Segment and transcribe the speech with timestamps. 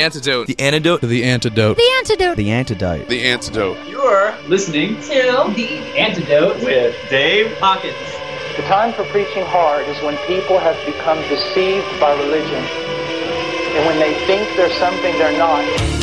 [0.00, 0.46] The antidote.
[0.46, 1.00] The antidote.
[1.02, 1.76] The antidote.
[1.76, 2.36] The antidote.
[2.38, 3.08] The antidote.
[3.08, 3.86] The antidote.
[3.86, 7.92] You're listening to The Antidote with Dave Hawkins.
[8.56, 13.98] The time for preaching hard is when people have become deceived by religion and when
[13.98, 15.99] they think they're something they're not.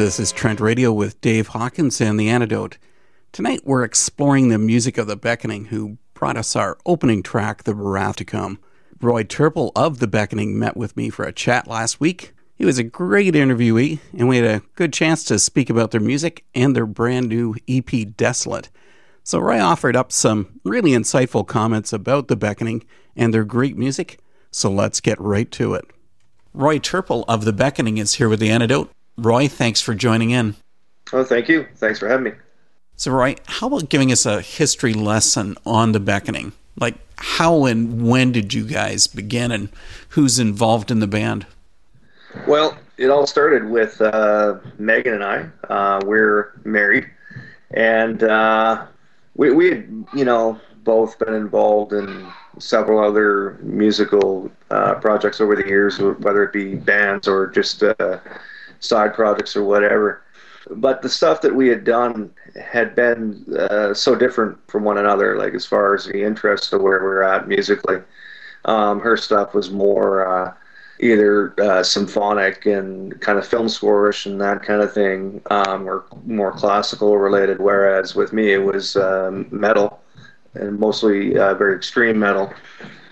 [0.00, 2.78] This is Trent Radio with Dave Hawkins and The Antidote.
[3.32, 7.74] Tonight we're exploring the music of The Beckoning, who brought us our opening track, The
[7.74, 8.60] Wrath to Come.
[8.98, 12.32] Roy Turple of The Beckoning met with me for a chat last week.
[12.54, 16.00] He was a great interviewee, and we had a good chance to speak about their
[16.00, 18.70] music and their brand new EP, Desolate.
[19.22, 22.86] So Roy offered up some really insightful comments about The Beckoning
[23.16, 24.18] and their great music,
[24.50, 25.84] so let's get right to it.
[26.54, 28.90] Roy Turple of The Beckoning is here with The Antidote.
[29.20, 30.56] Roy, thanks for joining in.
[31.12, 31.66] Oh, thank you.
[31.76, 32.32] Thanks for having me.
[32.96, 36.52] So, Roy, how about giving us a history lesson on the beckoning?
[36.78, 39.68] Like, how and when did you guys begin, and
[40.10, 41.46] who's involved in the band?
[42.46, 45.48] Well, it all started with uh, Megan and I.
[45.68, 47.10] Uh, we're married,
[47.72, 48.86] and uh,
[49.34, 52.26] we, we had, you know, both been involved in
[52.58, 58.18] several other musical uh, projects over the years, whether it be bands or just uh,
[58.80, 60.22] side projects or whatever.
[60.70, 62.30] But the stuff that we had done
[62.60, 66.82] had been uh, so different from one another, like as far as the interest of
[66.82, 67.98] where we are at musically.
[68.66, 70.54] Um, her stuff was more uh,
[71.00, 76.04] either uh, symphonic and kind of film scorish and that kind of thing, um, or
[76.26, 80.00] more classical related, whereas with me it was um, metal
[80.54, 82.52] and mostly uh, very extreme metal.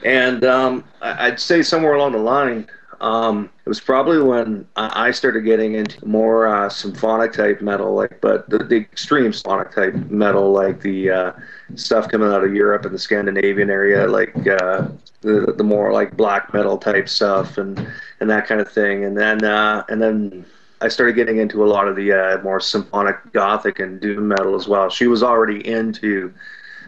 [0.05, 2.69] And um, I'd say somewhere along the line,
[3.01, 8.21] um, it was probably when I started getting into more uh, symphonic type metal, like
[8.21, 11.33] but the, the extreme symphonic type metal, like the uh,
[11.77, 14.89] stuff coming out of Europe and the Scandinavian area, like uh,
[15.21, 17.87] the the more like black metal type stuff and
[18.21, 19.05] and that kind of thing.
[19.05, 20.45] And then uh, and then
[20.81, 24.57] I started getting into a lot of the uh, more symphonic gothic and doom metal
[24.57, 24.91] as well.
[24.91, 26.33] She was already into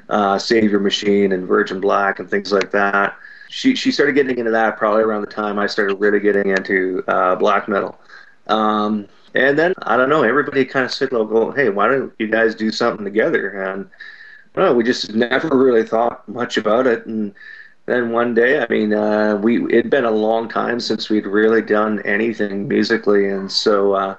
[0.09, 3.17] uh, Savior Machine and Virgin Black and things like that
[3.51, 7.03] she she started getting into that probably around the time I started really getting into
[7.09, 7.99] uh, black metal.
[8.47, 12.29] Um, and then I don't know, everybody kind of said, "Go, hey, why don't you
[12.29, 13.89] guys do something together?" And
[14.57, 17.07] know, we just never really thought much about it.
[17.07, 17.35] And
[17.87, 21.63] then one day, I mean, uh, we it'd been a long time since we'd really
[21.63, 24.17] done anything musically, and so uh,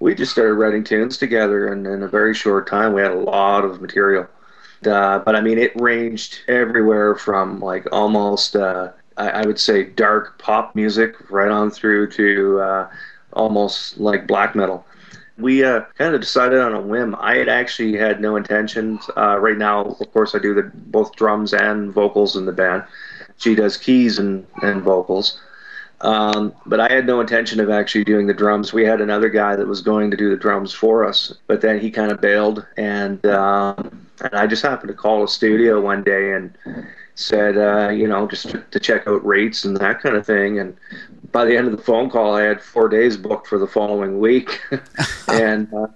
[0.00, 1.68] we just started writing tunes together.
[1.72, 4.28] And in a very short time, we had a lot of material.
[4.84, 9.84] Uh, but I mean, it ranged everywhere from like almost, uh, I, I, would say,
[9.84, 12.90] dark pop music right on through to uh,
[13.32, 14.84] almost like black metal.
[15.38, 17.14] We uh, kind of decided on a whim.
[17.18, 19.08] I had actually had no intentions.
[19.16, 22.84] Uh, right now, of course, I do the, both drums and vocals in the band.
[23.38, 25.40] She does keys and, and vocals.
[26.00, 28.72] Um, but I had no intention of actually doing the drums.
[28.72, 31.80] We had another guy that was going to do the drums for us, but then
[31.80, 36.02] he kind of bailed, and um, and I just happened to call a studio one
[36.02, 36.56] day and
[37.14, 40.58] said, uh, you know, just to check out rates and that kind of thing.
[40.58, 40.76] And
[41.32, 44.18] by the end of the phone call, I had four days booked for the following
[44.18, 44.60] week,
[45.28, 45.72] and.
[45.72, 45.86] Uh,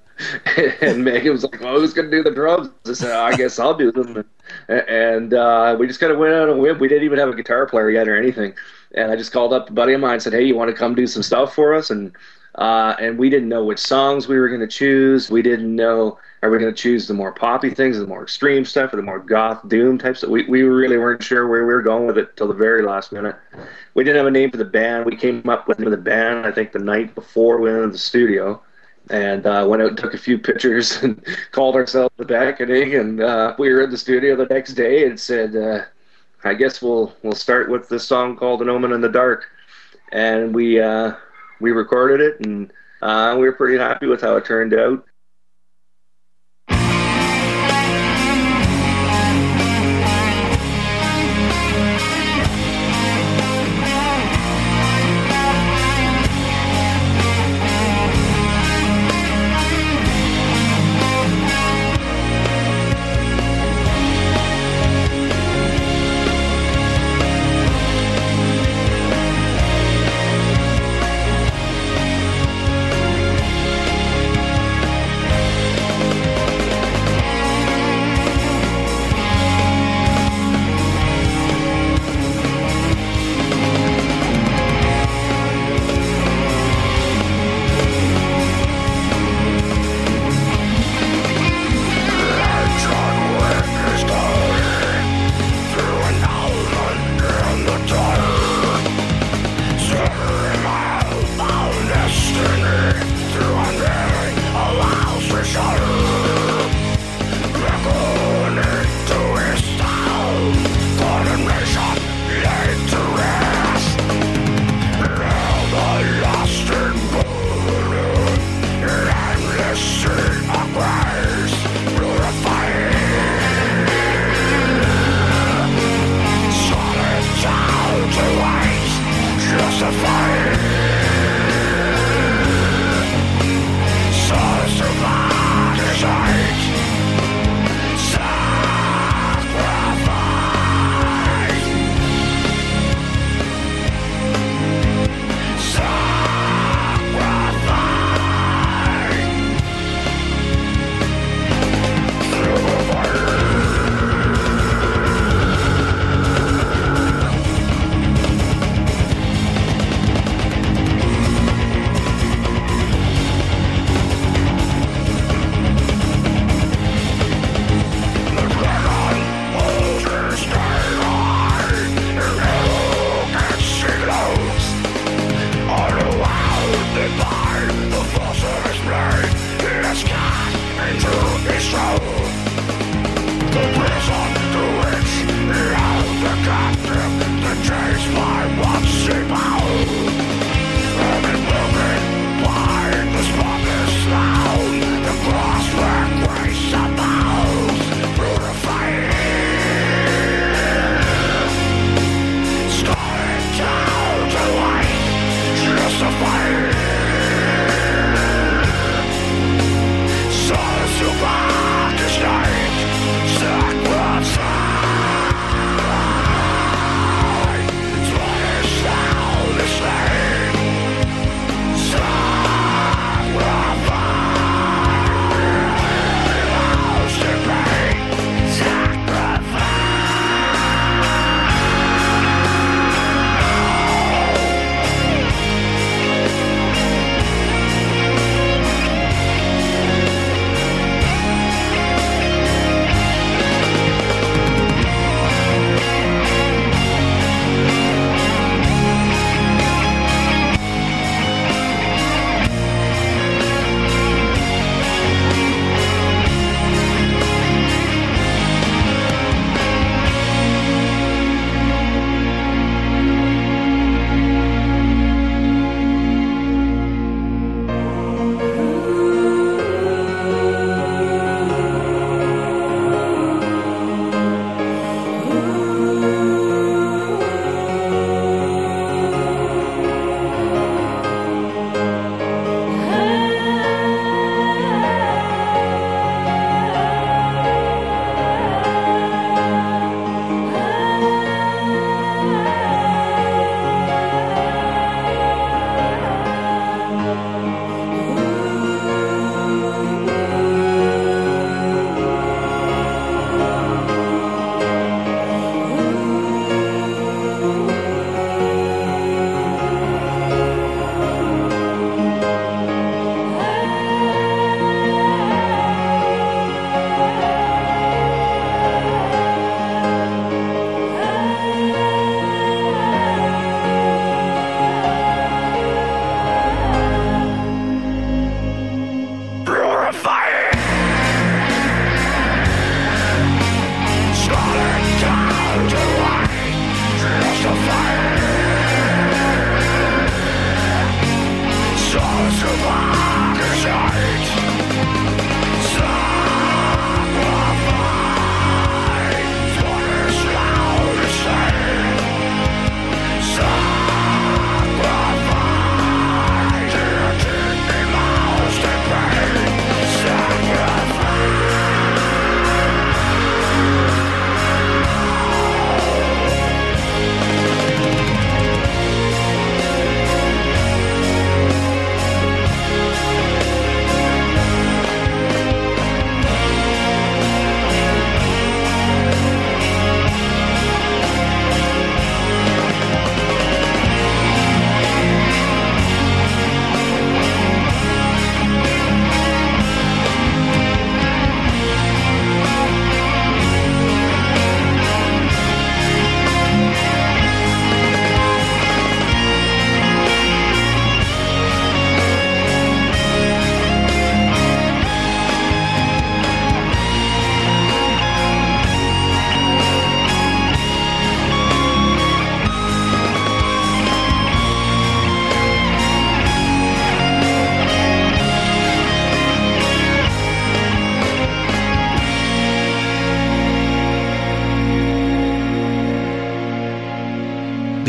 [0.83, 3.59] and Megan was like, "Well, who's going to do the drums?" I said, "I guess
[3.59, 4.23] I'll do them."
[4.69, 6.79] And uh, we just kind of went out on a whim.
[6.79, 8.53] We didn't even have a guitar player yet or anything
[8.95, 10.77] and I just called up a buddy of mine and said, "Hey, you want to
[10.77, 12.13] come do some stuff for us?" And
[12.57, 15.31] uh, and we didn't know which songs we were going to choose.
[15.31, 18.65] We didn't know are we going to choose the more poppy things, the more extreme
[18.65, 20.25] stuff, or the more goth doom types.
[20.25, 23.13] We we really weren't sure where we were going with it till the very last
[23.13, 23.37] minute.
[23.95, 25.07] We didn't have a name for the band.
[25.07, 27.99] We came up with the band I think the night before we went into the
[27.99, 28.63] studio.
[29.09, 31.21] And uh, went out and took a few pictures and
[31.51, 32.95] called ourselves the Beckoning.
[32.95, 35.85] And uh, we were in the studio the next day and said, uh,
[36.45, 39.51] I guess we'll we'll start with this song called "An Omen in the Dark,"
[40.13, 41.13] and we uh,
[41.61, 45.05] we recorded it, and uh, we were pretty happy with how it turned out.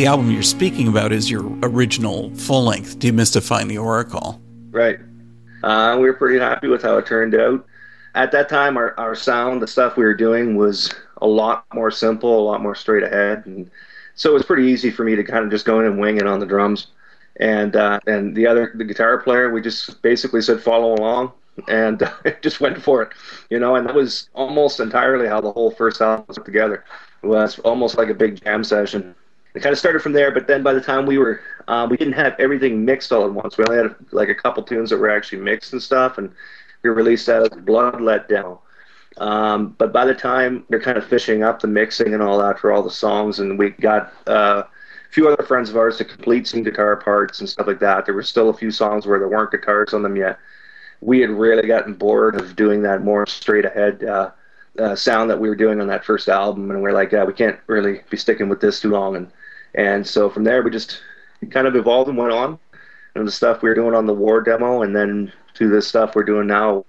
[0.01, 4.41] The album you're speaking about is your original full length, Demystifying the Oracle.
[4.71, 4.97] Right.
[5.61, 7.63] Uh, we were pretty happy with how it turned out.
[8.15, 10.91] At that time, our, our sound, the stuff we were doing, was
[11.21, 13.69] a lot more simple, a lot more straight ahead, and
[14.15, 16.17] so it was pretty easy for me to kind of just go in and wing
[16.17, 16.87] it on the drums.
[17.35, 21.31] And uh, and the other the guitar player, we just basically said follow along,
[21.67, 23.09] and uh, just went for it,
[23.51, 23.75] you know.
[23.75, 26.85] And that was almost entirely how the whole first album was put together.
[27.21, 29.13] It was almost like a big jam session.
[29.53, 31.97] It kind of started from there, but then by the time we were, uh, we
[31.97, 33.57] didn't have everything mixed all at once.
[33.57, 36.31] We only had like a couple tunes that were actually mixed and stuff, and
[36.83, 38.61] we released that as Bloodlet demo.
[39.17, 42.59] Um, but by the time they're kind of fishing up the mixing and all that
[42.59, 46.05] for all the songs, and we got uh, a few other friends of ours to
[46.05, 49.19] complete some guitar parts and stuff like that, there were still a few songs where
[49.19, 50.39] there weren't guitars on them yet.
[51.01, 54.31] We had really gotten bored of doing that more straight ahead uh,
[54.79, 57.33] uh, sound that we were doing on that first album, and we're like, yeah, we
[57.33, 59.15] can't really be sticking with this too long.
[59.17, 59.29] And
[59.75, 61.01] and so from there, we just
[61.49, 62.59] kind of evolved and went on.
[63.15, 66.15] And the stuff we were doing on the War demo, and then to the stuff
[66.15, 66.85] we're doing now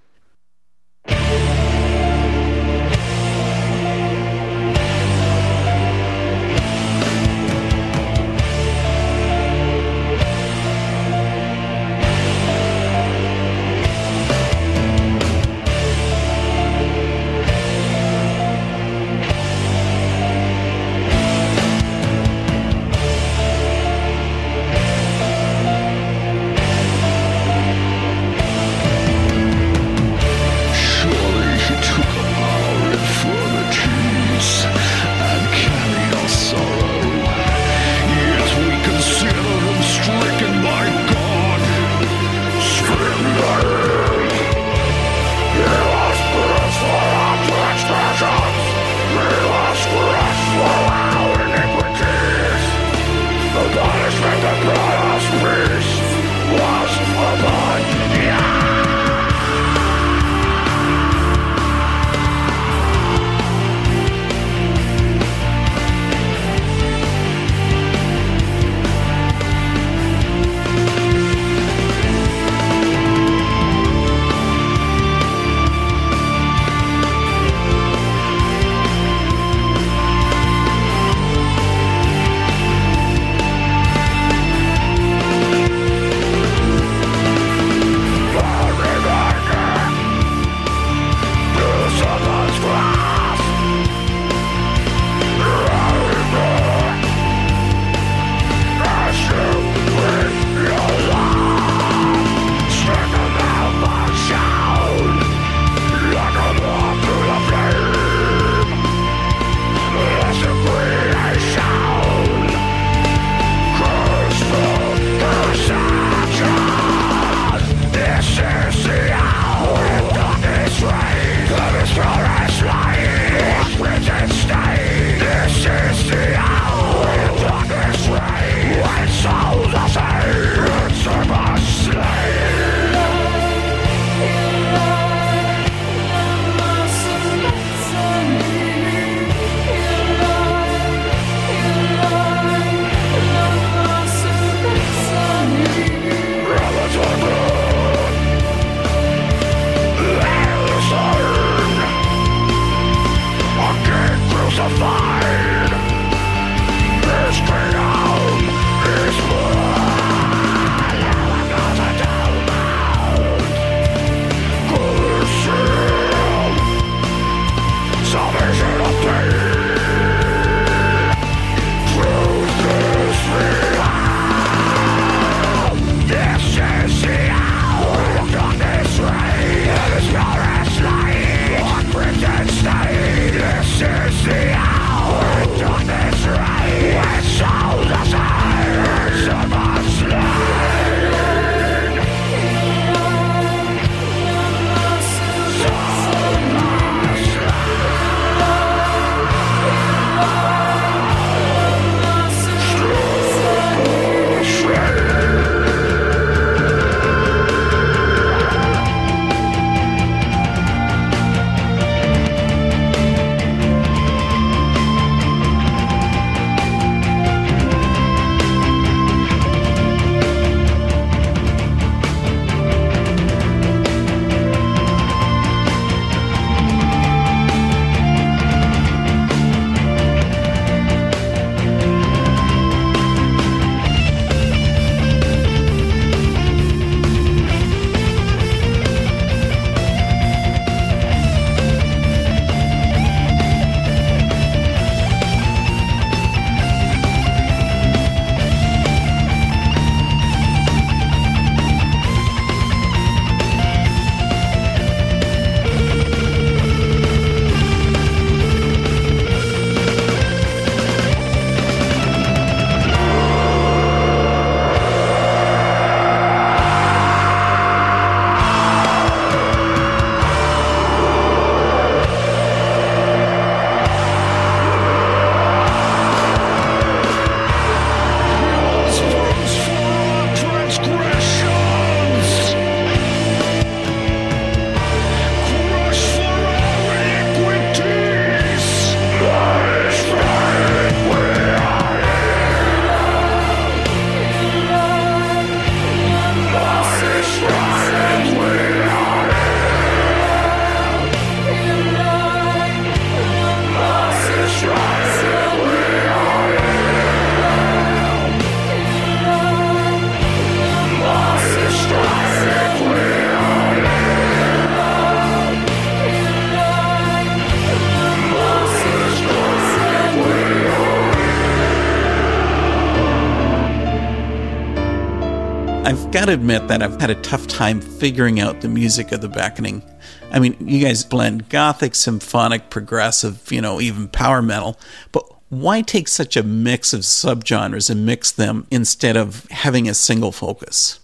[326.23, 329.83] gotta admit that I've had a tough time figuring out the music of the Beckoning.
[330.31, 334.79] I mean, you guys blend gothic, symphonic, progressive, you know, even power metal,
[335.11, 339.93] but why take such a mix of subgenres and mix them instead of having a
[339.93, 341.01] single focus?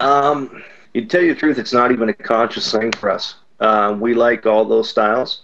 [0.00, 3.34] Um, to tell you the truth, it's not even a conscious thing for us.
[3.60, 5.42] Uh, we like all those styles,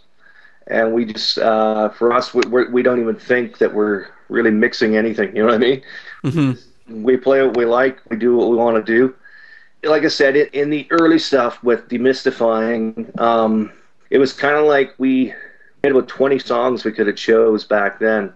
[0.66, 4.06] and we just, uh, for us, we, we're, we do not even think that we're
[4.30, 5.36] really mixing anything.
[5.36, 5.82] You know what I mean?
[6.24, 6.69] Mm-hmm.
[6.90, 7.98] We play what we like.
[8.10, 9.14] We do what we want to do.
[9.82, 13.72] Like I said, it, in the early stuff with demystifying, um,
[14.10, 15.32] it was kind of like we
[15.82, 18.32] had about 20 songs we could have chose back then.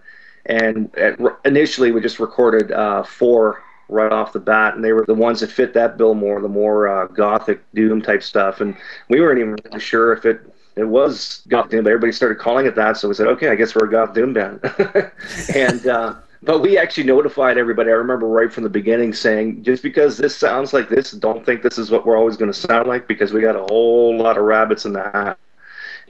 [0.47, 5.05] And at, initially, we just recorded uh, four right off the bat, and they were
[5.05, 8.61] the ones that fit that bill more, the more uh, gothic doom type stuff.
[8.61, 8.75] And
[9.09, 10.41] we weren't even really sure if it
[10.75, 13.55] it was goth doom, but everybody started calling it that, so we said, okay, I
[13.55, 14.59] guess we're a goth doom band.
[15.55, 17.89] and uh, but we actually notified everybody.
[17.89, 21.63] I remember right from the beginning saying, just because this sounds like this, don't think
[21.63, 24.37] this is what we're always going to sound like, because we got a whole lot
[24.37, 25.39] of rabbits in the hat.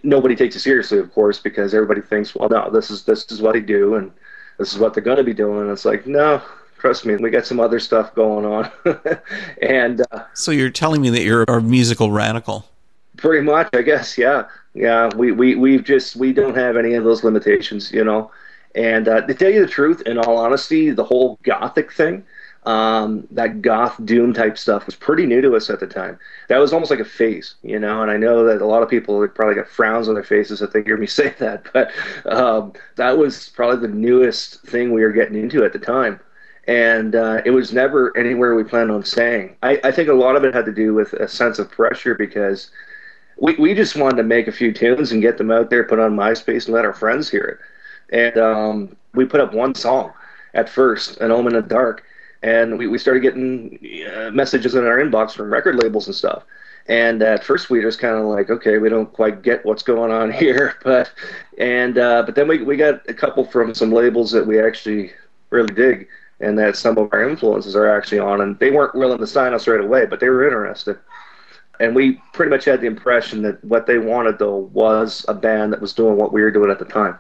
[0.04, 3.42] Nobody takes it seriously, of course, because everybody thinks, well, no, this is this is
[3.42, 4.12] what they do, and
[4.60, 5.62] this is what they're going to be doing.
[5.62, 6.42] And it's like, no,
[6.78, 8.70] trust me, we got some other stuff going on.
[9.62, 12.66] and uh, so you're telling me that you're a musical radical.
[13.18, 14.18] Pretty much, I guess.
[14.18, 15.10] Yeah, yeah.
[15.16, 18.32] We we we've just we don't have any of those limitations, you know.
[18.76, 22.24] And uh, to tell you the truth, in all honesty, the whole gothic thing,
[22.66, 26.20] um, that goth doom type stuff was pretty new to us at the time.
[26.50, 28.02] That was almost like a phase, you know.
[28.02, 30.72] And I know that a lot of people probably got frowns on their faces if
[30.72, 31.92] they hear me say that, but
[32.26, 36.20] um, that was probably the newest thing we were getting into at the time
[36.68, 39.56] and uh, it was never anywhere we planned on staying.
[39.62, 42.16] I, I, think a lot of it had to do with a sense of pressure
[42.16, 42.72] because
[43.38, 46.00] we, we just wanted to make a few tunes and get them out there, put
[46.00, 47.60] on MySpace, and let our friends hear it.
[48.12, 50.14] And um, we put up one song
[50.54, 52.04] at first, An Omen of Dark,
[52.44, 53.80] and we, we started getting
[54.14, 56.44] uh, messages in our inbox from record labels and stuff.
[56.88, 60.12] And at first, we just kind of like, okay, we don't quite get what's going
[60.12, 61.12] on here, but
[61.58, 65.12] and uh, but then we we got a couple from some labels that we actually
[65.50, 66.08] really dig
[66.40, 68.42] and that some of our influences are actually on.
[68.42, 71.00] And they weren't willing to sign us right away, but they were interested.
[71.80, 75.74] And we pretty much had the impression that what they wanted, though, was a band
[75.74, 77.18] that was doing what we were doing at the time.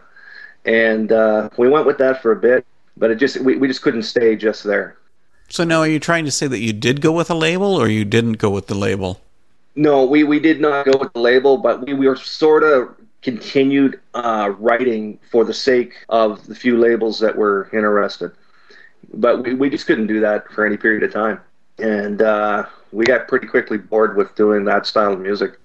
[0.65, 2.65] And uh, we went with that for a bit,
[2.97, 4.97] but it just we, we just couldn't stay just there.
[5.49, 7.87] So now, are you trying to say that you did go with a label, or
[7.87, 9.21] you didn't go with the label?
[9.75, 12.95] No, we, we did not go with the label, but we, we were sort of
[13.21, 18.31] continued uh, writing for the sake of the few labels that were interested
[19.13, 21.39] but we, we just couldn't do that for any period of time.
[21.77, 25.59] And uh, we got pretty quickly bored with doing that style of music.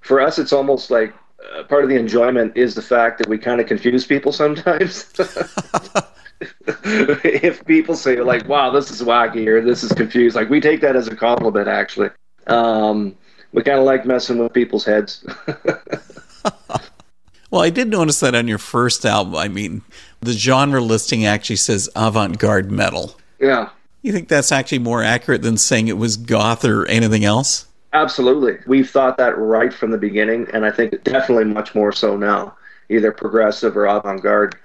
[0.00, 1.12] For us, it's almost like
[1.54, 5.12] uh, part of the enjoyment is the fact that we kind of confuse people sometimes.
[6.64, 10.80] if people say like, "Wow, this is wacky" or "This is confused," like we take
[10.80, 11.68] that as a compliment.
[11.68, 12.10] Actually,
[12.46, 13.16] um,
[13.52, 15.24] we kind of like messing with people's heads.
[17.50, 19.36] well, I did notice that on your first album.
[19.36, 19.82] I mean,
[20.20, 23.16] the genre listing actually says avant garde metal.
[23.38, 23.70] Yeah.
[24.02, 27.66] You think that's actually more accurate than saying it was goth or anything else?
[27.92, 28.58] Absolutely.
[28.66, 32.56] We've thought that right from the beginning, and I think definitely much more so now,
[32.88, 34.56] either progressive or avant garde.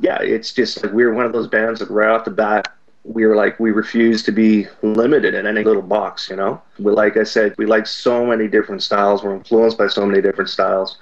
[0.00, 2.68] Yeah, it's just like we are one of those bands that right off the bat,
[3.04, 6.60] we were like, we refuse to be limited in any little box, you know?
[6.78, 9.22] We, like I said, we like so many different styles.
[9.22, 10.98] We're influenced by so many different styles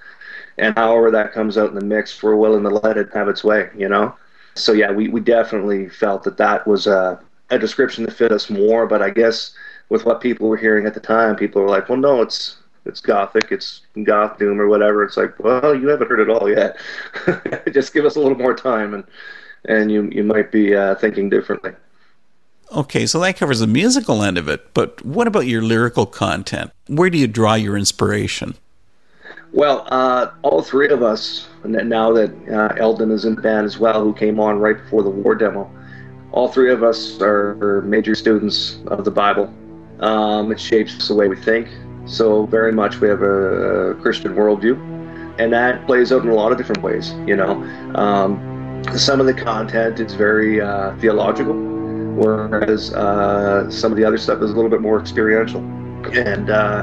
[0.59, 3.43] and however that comes out in the mix, we're willing to let it have its
[3.43, 4.15] way, you know.
[4.55, 8.51] So yeah, we, we definitely felt that that was a, a description that fit us
[8.51, 8.87] more.
[8.87, 9.55] But I guess
[9.93, 12.99] with what people were hearing at the time, people were like, well, no, it's it's
[12.99, 15.05] gothic, it's goth doom or whatever.
[15.05, 16.79] It's like, well, you haven't heard it all yet.
[17.73, 19.05] Just give us a little more time, and
[19.67, 21.73] and you you might be uh, thinking differently.
[22.75, 24.73] Okay, so that covers the musical end of it.
[24.73, 26.71] But what about your lyrical content?
[26.87, 28.55] Where do you draw your inspiration?
[29.53, 33.79] Well, uh, all three of us, now that uh, Eldon is in the band as
[33.79, 35.71] well, who came on right before the war demo,
[36.33, 39.53] all three of us are, major students of the Bible.
[40.03, 41.69] Um, it shapes the way we think.
[42.05, 44.77] So, very much we have a, Christian worldview,
[45.39, 47.13] and that plays out in a lot of different ways.
[47.27, 47.63] You know,
[47.95, 54.19] um, some of the content is very uh, theological, whereas uh, some of the other
[54.19, 55.61] stuff is a little bit more experiential.
[56.13, 56.83] And uh,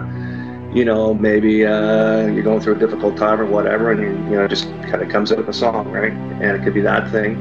[0.74, 4.38] you know, maybe uh, you're going through a difficult time or whatever, and you, you
[4.38, 6.14] know, just kind of comes out of a song, right?
[6.14, 7.36] And it could be that thing.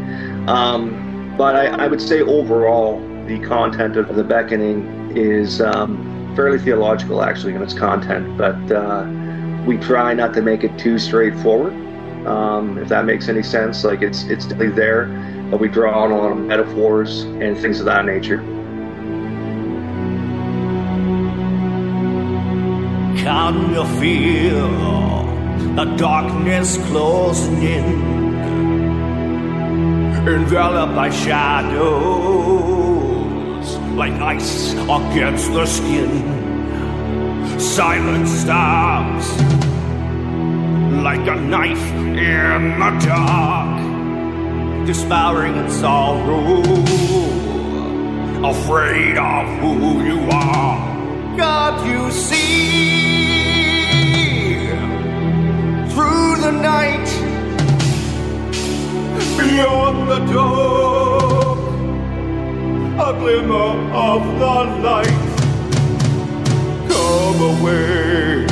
[0.49, 6.59] Um, but I, I, would say overall, the content of the beckoning is um, fairly
[6.59, 8.37] theological, actually, in its content.
[8.37, 9.07] But uh,
[9.67, 11.75] we try not to make it too straightforward,
[12.27, 13.85] um, if that makes any sense.
[13.85, 15.07] Like it's it's definitely there,
[15.51, 18.39] but we draw on a lot of metaphors and things of that nature.
[23.19, 24.69] Can you feel
[25.75, 28.19] the darkness closing in?
[30.29, 32.68] Enveloped by shadows,
[33.99, 36.11] like ice against the skin.
[37.59, 39.27] Silence stabs
[41.03, 43.77] like a knife in the dark,
[44.87, 46.63] despairing in sorrow,
[48.53, 51.37] afraid of who you are.
[51.37, 52.69] God, you see
[55.91, 57.09] through the night,
[59.37, 61.48] beyond the dark,
[63.01, 65.27] a glimmer of the light.
[66.89, 68.47] Come away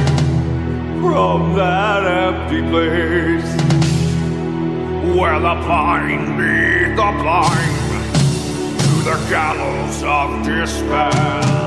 [1.01, 3.51] from that empty place
[5.17, 7.77] where the blind lead the blind
[8.79, 11.66] to the gallows of despair.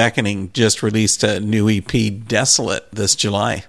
[0.00, 1.92] Beckoning just released a new EP,
[2.26, 3.64] Desolate, this July.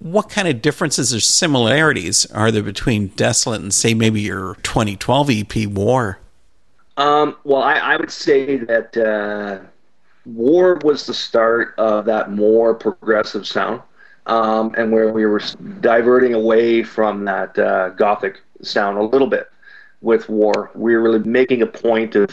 [0.00, 5.30] What kind of differences or similarities are there between Desolate and, say, maybe your 2012
[5.30, 6.18] EP, War?
[6.96, 9.60] Um, well, I, I would say that uh,
[10.26, 13.80] War was the start of that more progressive sound,
[14.26, 15.40] um, and where we were
[15.80, 19.48] diverting away from that uh, gothic sound a little bit
[20.00, 20.72] with War.
[20.74, 22.32] We were really making a point of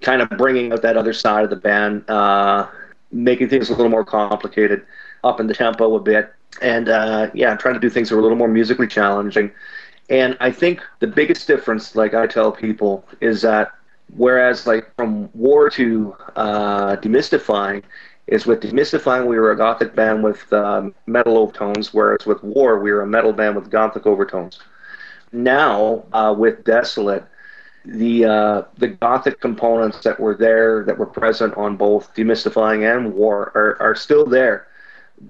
[0.00, 2.66] kind of bringing out that other side of the band, uh,
[3.12, 4.84] making things a little more complicated,
[5.24, 6.32] up in the tempo a bit,
[6.62, 9.50] and uh, yeah, trying to do things that were a little more musically challenging.
[10.08, 13.72] And I think the biggest difference, like I tell people, is that
[14.16, 17.82] whereas like from War to uh, Demystifying,
[18.26, 22.78] is with Demystifying we were a gothic band with um, metal overtones, whereas with War
[22.78, 24.60] we were a metal band with gothic overtones.
[25.32, 27.24] Now uh, with Desolate,
[27.84, 33.14] the uh, the gothic components that were there that were present on both Demystifying and
[33.14, 34.66] War are, are still there,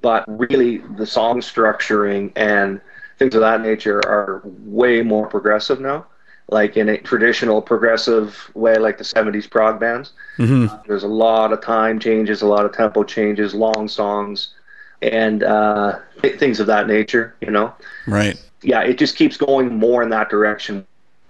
[0.00, 2.80] but really the song structuring and
[3.20, 6.06] things of that nature are way more progressive now,
[6.48, 10.12] like in a traditional progressive way, like the 70s prog bands.
[10.38, 10.74] Mm-hmm.
[10.74, 14.54] Uh, there's a lot of time changes, a lot of tempo changes, long songs,
[15.02, 17.74] and uh, th- things of that nature, you know?
[18.06, 18.42] Right.
[18.62, 20.86] Yeah, it just keeps going more in that direction.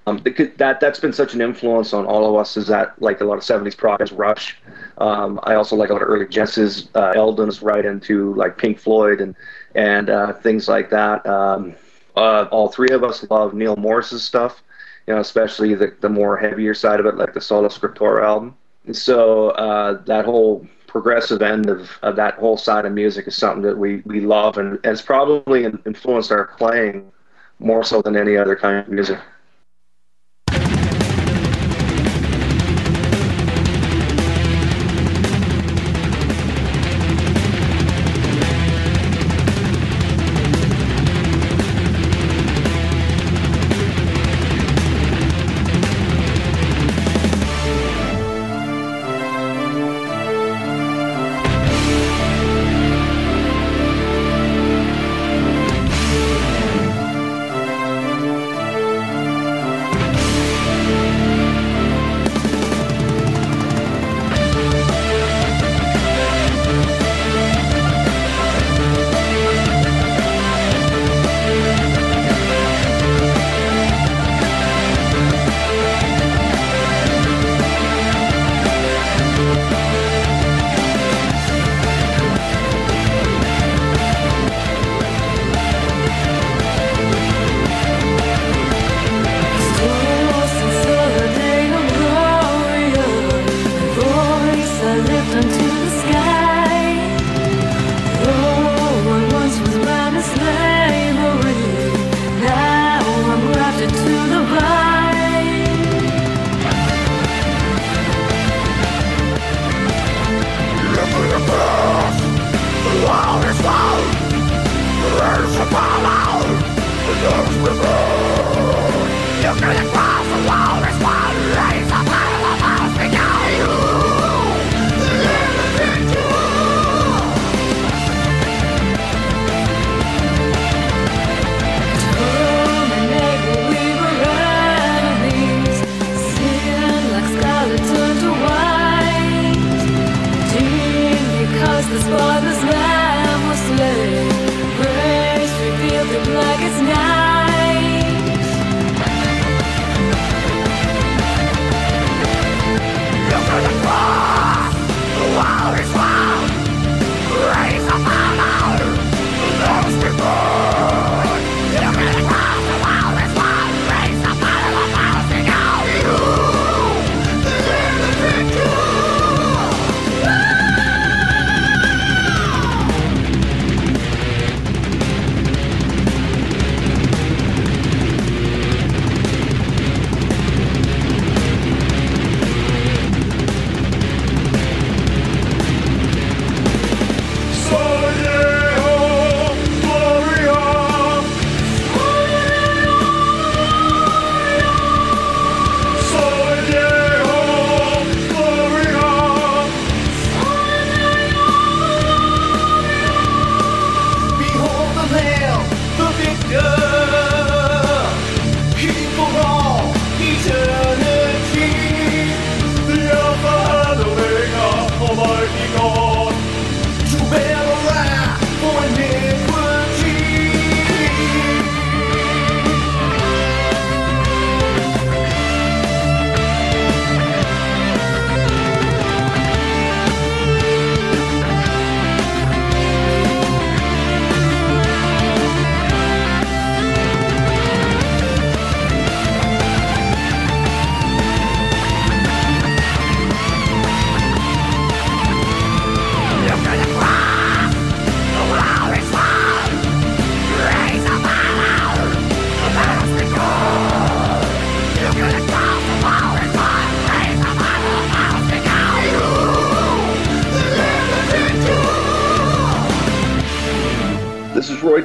[0.07, 3.25] Um, that that's been such an influence on all of us is that like a
[3.25, 4.57] lot of 70s prog is Rush.
[4.99, 8.79] Um, I also like a lot of early Genesis, uh, Eldon's right into like Pink
[8.79, 9.37] Floyd and
[9.75, 11.27] and uh, things like that.
[11.27, 11.75] Um,
[12.17, 14.63] uh, all three of us love Neal Morse's stuff,
[15.07, 18.57] you know, especially the the more heavier side of it, like the Sola Scriptura album.
[18.87, 23.37] And so uh, that whole progressive end of, of that whole side of music is
[23.37, 27.13] something that we, we love and has probably influenced our playing
[27.61, 29.19] more so than any other kind of music.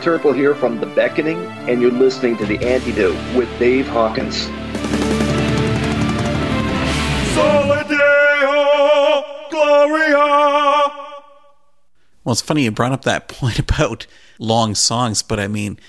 [0.05, 4.43] Turple here from The Beckoning, and you're listening to The Antidote with Dave Hawkins.
[7.33, 10.91] Soli Deo Gloria!
[12.23, 14.05] Well, it's funny you brought up that point about
[14.37, 15.79] long songs, but I mean,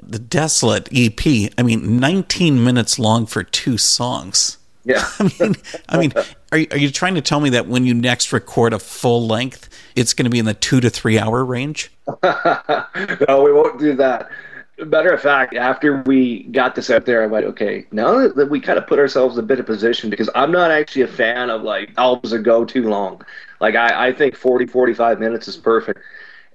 [0.00, 4.56] the Desolate EP, I mean, 19 minutes long for two songs.
[4.86, 5.06] Yeah.
[5.18, 5.54] I mean,
[5.90, 6.12] I mean,
[6.56, 9.26] are you, are you trying to tell me that when you next record a full
[9.26, 11.92] length, it's going to be in the two to three hour range?
[12.22, 14.30] no, we won't do that.
[14.78, 18.60] Matter of fact, after we got this out there, I went, okay, now that we
[18.60, 21.50] kind of put ourselves in a bit of position, because I'm not actually a fan
[21.50, 23.22] of like albums that go too long.
[23.60, 26.00] Like, I, I think 40, 45 minutes is perfect.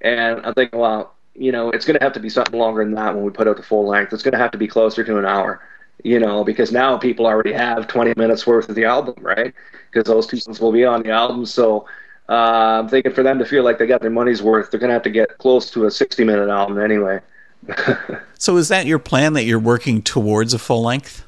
[0.01, 2.93] And I'm thinking, well, you know, it's going to have to be something longer than
[2.95, 4.13] that when we put out the full length.
[4.13, 5.61] It's going to have to be closer to an hour
[6.03, 9.53] you know, because now people already have 20 minutes worth of the album, right?
[9.91, 11.45] Because those two songs will be on the album.
[11.45, 11.85] So
[12.29, 14.89] uh, I'm thinking for them to feel like they got their money's worth, they're going
[14.89, 17.19] to have to get close to a 60 minute album anyway.
[18.37, 21.25] so is that your plan that you're working towards a full length?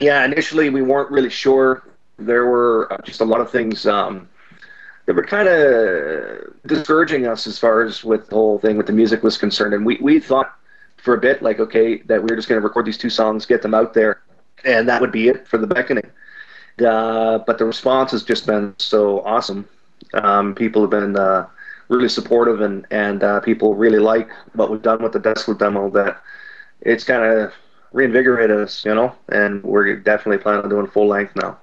[0.00, 1.82] Yeah, initially we weren't really sure.
[2.18, 4.28] There were uh, just a lot of things um,
[5.06, 8.92] that were kind of discouraging us as far as with the whole thing with the
[8.92, 9.74] music was concerned.
[9.74, 10.54] And we, we thought
[10.98, 13.46] for a bit, like, okay, that we are just going to record these two songs,
[13.46, 14.20] get them out there,
[14.64, 16.10] and that would be it for the beckoning.
[16.84, 19.68] Uh, but the response has just been so awesome.
[20.14, 21.46] Um, people have been uh,
[21.88, 25.90] really supportive, and and uh, people really like what we've done with the Desolate demo.
[25.90, 26.20] That
[26.82, 27.52] it's kind of
[27.92, 31.58] reinvigorated us, you know, and we're definitely planning on doing full length now.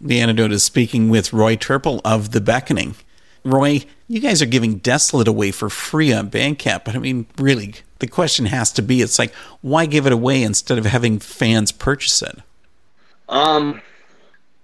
[0.00, 2.96] The antidote is speaking with Roy Turple of The Beckoning.
[3.44, 7.74] Roy, you guys are giving Desolate away for free on Bandcamp, but I mean, really,
[7.98, 11.72] the question has to be it's like why give it away instead of having fans
[11.72, 12.38] purchase it?
[13.28, 13.80] Um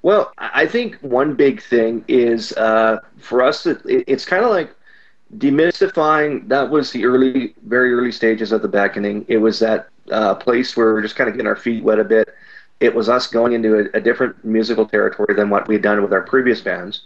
[0.02, 4.74] well i think one big thing is uh, for us it, it's kind of like
[5.38, 9.24] demystifying that was the early very early stages of the beckoning.
[9.28, 12.04] It was that uh, place where we're just kind of getting our feet wet a
[12.04, 12.34] bit.
[12.80, 16.12] It was us going into a, a different musical territory than what we'd done with
[16.12, 17.02] our previous bands.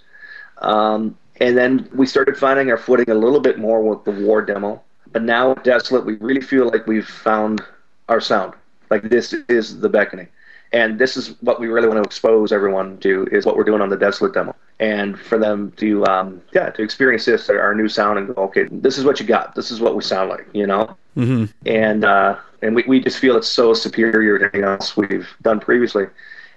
[0.58, 4.42] Um, and then we started finding our footing a little bit more with the war
[4.42, 4.82] demo
[5.12, 7.62] but now at Desolate, we really feel like we've found
[8.08, 8.54] our sound.
[8.90, 10.28] Like this is the beckoning.
[10.72, 13.80] And this is what we really want to expose everyone to is what we're doing
[13.80, 14.54] on the Desolate demo.
[14.78, 18.68] And for them to, um, yeah, to experience this, our new sound and go, okay,
[18.70, 19.54] this is what you got.
[19.54, 20.96] This is what we sound like, you know?
[21.16, 21.46] Mm-hmm.
[21.66, 25.60] And, uh, and we, we just feel it's so superior to anything else we've done
[25.60, 26.06] previously.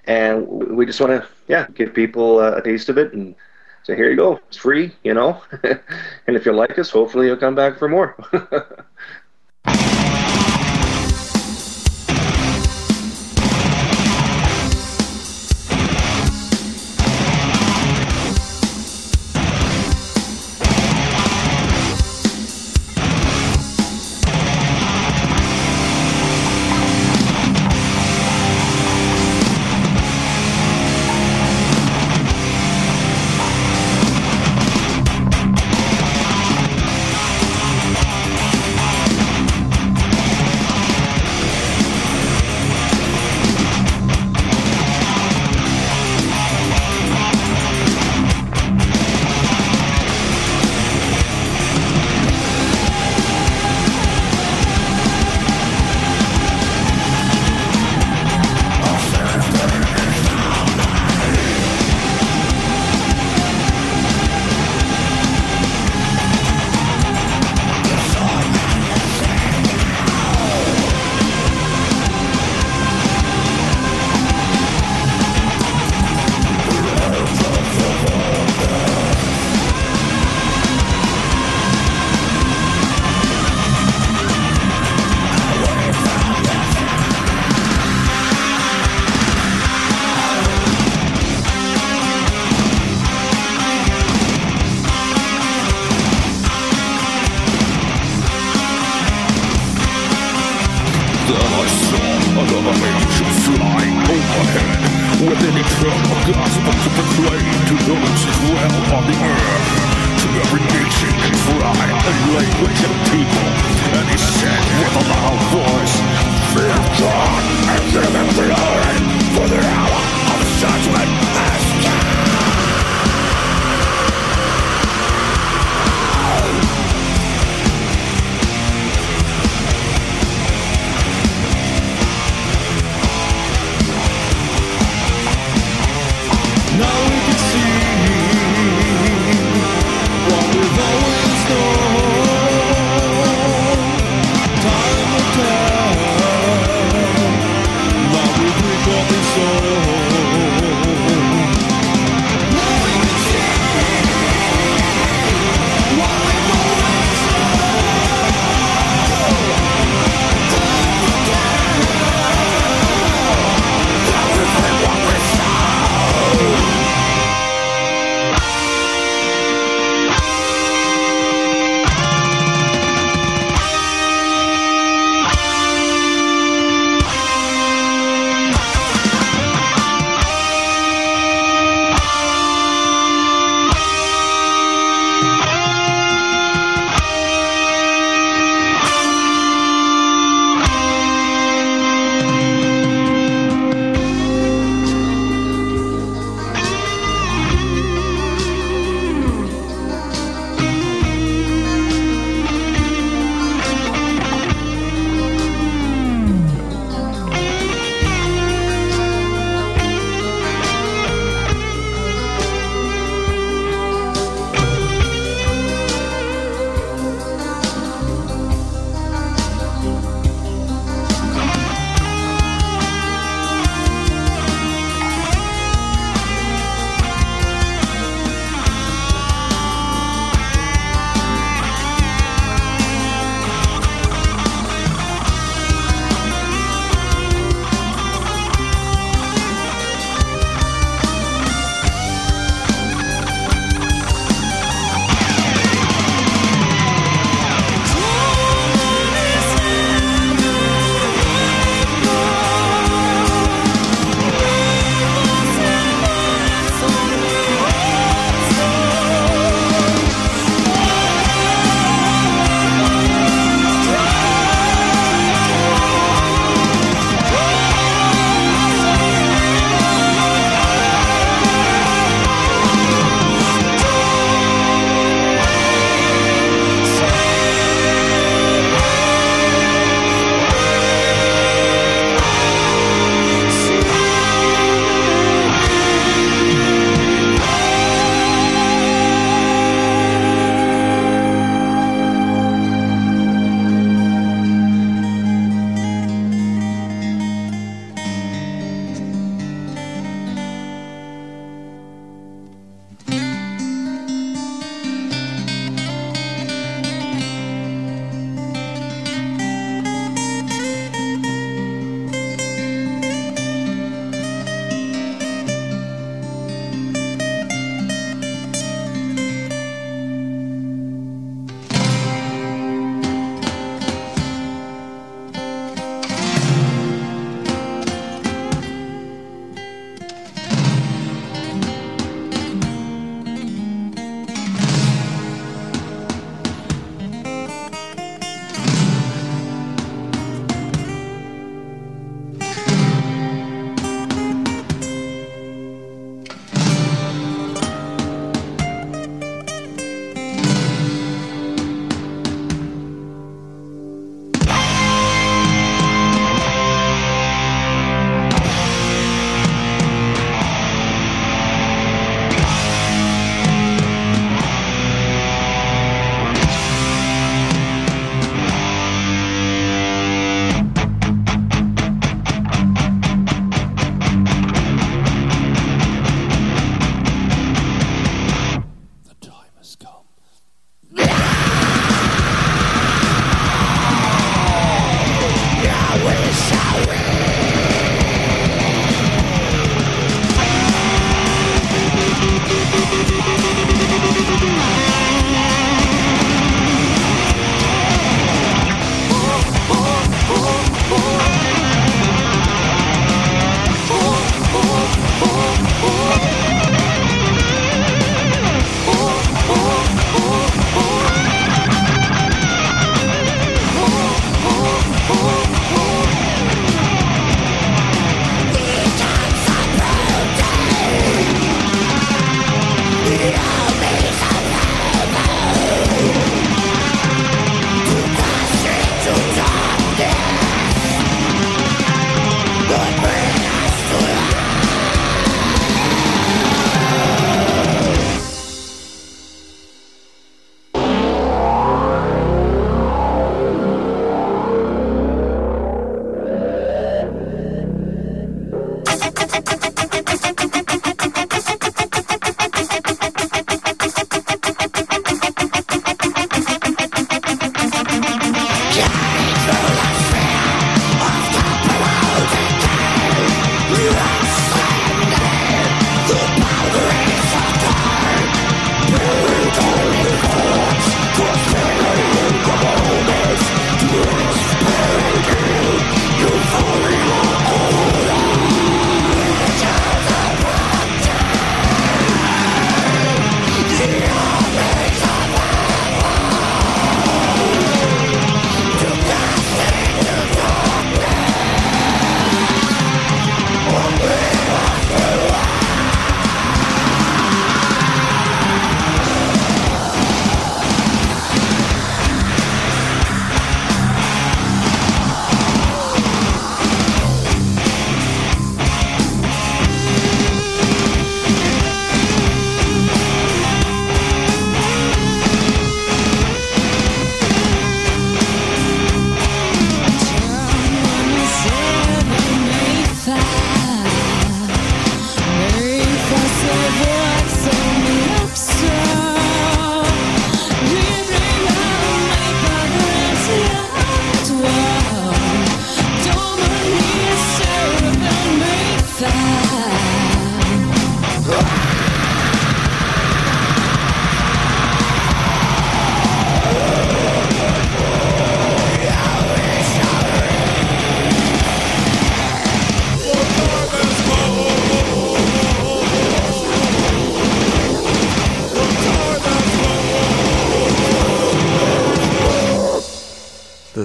[0.06, 3.36] And we just want to, yeah, give people a taste of it and
[3.90, 4.40] so here you go.
[4.48, 5.42] It's free, you know.
[5.64, 8.16] and if you like us, hopefully you'll come back for more.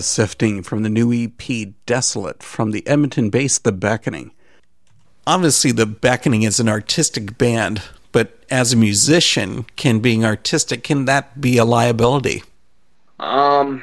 [0.04, 4.32] was Sifting from the new EP Desolate from the Edmonton based The Beckoning.
[5.26, 7.80] Obviously, The Beckoning is an artistic band,
[8.12, 12.42] but as a musician, can being artistic, can that be a liability?
[13.18, 13.82] Um,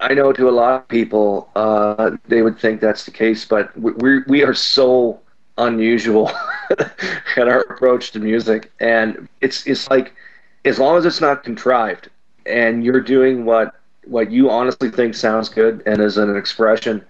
[0.00, 3.74] I know to a lot of people, uh, they would think that's the case, but
[3.80, 5.18] we, we, we are so
[5.56, 6.30] unusual
[7.38, 8.70] in our approach to music.
[8.80, 10.12] And it's, it's like,
[10.66, 12.10] as long as it's not contrived
[12.44, 13.77] and you're doing what,
[14.08, 17.04] what you honestly think sounds good and is an expression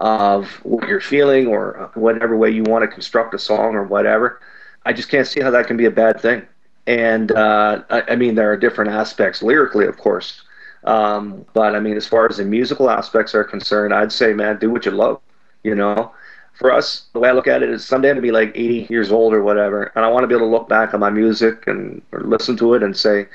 [0.00, 4.40] of what you're feeling or whatever way you want to construct a song or whatever,
[4.86, 6.46] I just can't see how that can be a bad thing.
[6.86, 10.42] And uh, I, I mean, there are different aspects lyrically, of course
[10.84, 14.58] um, but I mean, as far as the musical aspects are concerned, I'd say, man,
[14.58, 15.20] do what you love.
[15.62, 16.12] You know,
[16.54, 19.12] for us, the way I look at it is someday gonna be like 80 years
[19.12, 21.66] old or whatever, and I want to be able to look back on my music
[21.66, 23.26] and listen to it and say,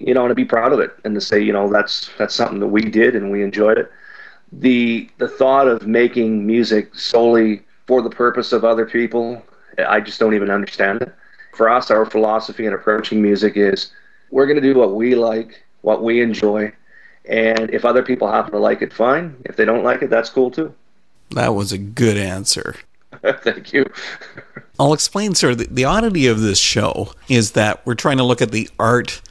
[0.00, 2.34] you know, and to be proud of it and to say, you know, that's that's
[2.34, 3.90] something that we did and we enjoyed it.
[4.52, 9.42] The the thought of making music solely for the purpose of other people,
[9.86, 11.14] I just don't even understand it.
[11.54, 13.90] For us, our philosophy in approaching music is
[14.30, 16.72] we're going to do what we like what we enjoy.
[17.26, 19.36] And if other people happen to like it, fine.
[19.44, 20.74] If they don't like it, that's cool too.
[21.30, 22.74] That was a good answer.
[23.22, 23.84] Thank you.
[24.80, 25.54] I'll explain, sir.
[25.54, 29.22] The, the oddity of this show is that we're trying to look at the art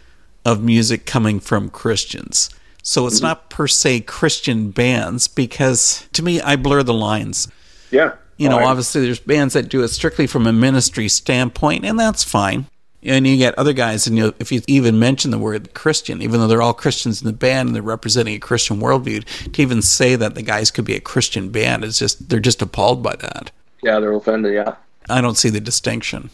[0.46, 2.50] of music coming from Christians.
[2.84, 3.26] So it's mm-hmm.
[3.26, 7.48] not per se Christian bands because to me, I blur the lines.
[7.92, 8.14] Yeah.
[8.38, 12.24] You know, obviously there's bands that do it strictly from a ministry standpoint, and that's
[12.24, 12.68] fine
[13.06, 16.22] and you get other guys, and you know, if you even mention the word Christian,
[16.22, 19.62] even though they're all Christians in the band and they're representing a Christian worldview, to
[19.62, 23.04] even say that the guys could be a Christian band is just they're just appalled
[23.04, 23.52] by that.
[23.84, 24.54] Yeah, they're offended.
[24.54, 24.76] Yeah,
[25.10, 26.30] I don't see the distinction.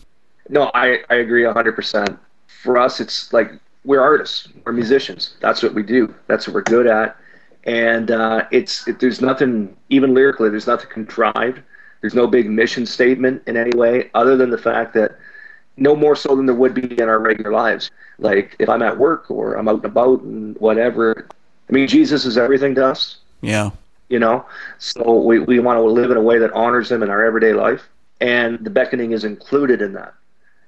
[0.49, 2.17] No, I I agree hundred percent.
[2.47, 3.51] For us, it's like
[3.83, 5.35] we're artists, we're musicians.
[5.39, 6.13] That's what we do.
[6.27, 7.17] That's what we're good at.
[7.63, 10.49] And uh, it's it, there's nothing even lyrically.
[10.49, 11.61] There's nothing contrived.
[12.01, 15.17] There's no big mission statement in any way, other than the fact that
[15.77, 17.91] no more so than there would be in our regular lives.
[18.17, 21.27] Like if I'm at work or I'm out and about and whatever.
[21.69, 23.17] I mean, Jesus is everything to us.
[23.41, 23.71] Yeah.
[24.09, 24.45] You know,
[24.77, 27.53] so we, we want to live in a way that honors Him in our everyday
[27.53, 27.87] life,
[28.19, 30.13] and the beckoning is included in that.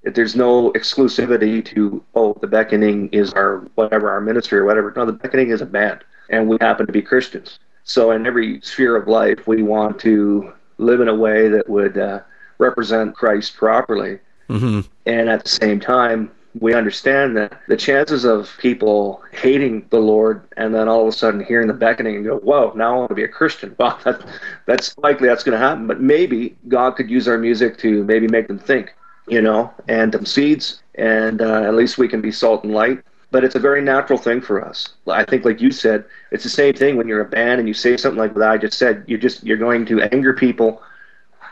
[0.04, 4.94] If there's no exclusivity to oh, the beckoning is our whatever our ministry or whatever.
[4.96, 7.60] No, the beckoning is a band, and we happen to be Christians.
[7.86, 11.98] So in every sphere of life, we want to live in a way that would
[11.98, 12.22] uh,
[12.58, 14.82] represent Christ properly Mm-hmm.
[15.06, 20.44] And at the same time, we understand that the chances of people hating the Lord
[20.58, 23.10] and then all of a sudden hearing the beckoning and go, "Whoa, now I want
[23.10, 24.24] to be a Christian." Well, that,
[24.68, 25.88] that's likely that's going to happen.
[25.88, 28.94] But maybe God could use our music to maybe make them think,
[29.28, 33.04] you know, and some seeds, and uh, at least we can be salt and light.
[33.32, 34.90] But it's a very natural thing for us.
[35.08, 37.74] I think, like you said, it's the same thing when you're a band and you
[37.74, 39.04] say something like what I just said.
[39.08, 40.84] You're just you're going to anger people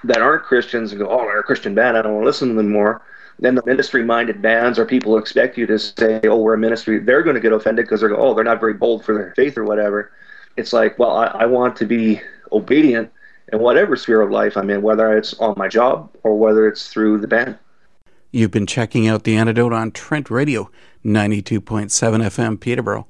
[0.03, 1.97] that aren't Christians and go, oh, they're a Christian band.
[1.97, 3.01] I don't want to listen to them anymore.
[3.39, 6.99] Then the ministry-minded bands or people expect you to say, oh, we're a ministry.
[6.99, 9.57] They're going to get offended because they're oh, they're not very bold for their faith
[9.57, 10.11] or whatever.
[10.57, 13.11] It's like, well, I, I want to be obedient
[13.52, 16.88] in whatever sphere of life I'm in, whether it's on my job or whether it's
[16.88, 17.58] through the band.
[18.32, 20.70] You've been checking out The Antidote on Trent Radio,
[21.04, 23.08] 92.7 FM Peterborough.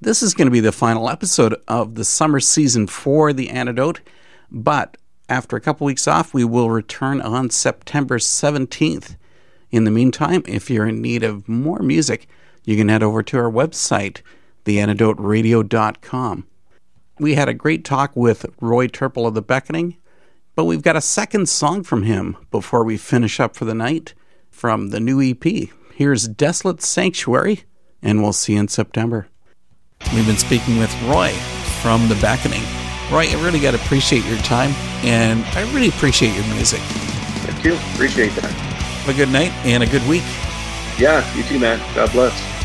[0.00, 4.00] This is going to be the final episode of the summer season for The Antidote,
[4.50, 4.96] but
[5.28, 9.16] after a couple weeks off, we will return on September 17th.
[9.70, 12.26] In the meantime, if you're in need of more music,
[12.64, 14.22] you can head over to our website,
[14.64, 16.47] theantidoteradio.com.
[17.20, 19.96] We had a great talk with Roy Turple of The Beckoning,
[20.54, 24.14] but we've got a second song from him before we finish up for the night
[24.50, 25.68] from the new EP.
[25.94, 27.64] Here's Desolate Sanctuary,
[28.02, 29.26] and we'll see you in September.
[30.14, 31.32] We've been speaking with Roy
[31.82, 32.62] from The Beckoning.
[33.10, 34.70] Roy, I really got to appreciate your time,
[35.02, 36.80] and I really appreciate your music.
[36.80, 37.74] Thank you.
[37.94, 38.44] Appreciate that.
[38.44, 40.22] Have a good night and a good week.
[40.98, 41.80] Yeah, you too, man.
[41.96, 42.57] God bless.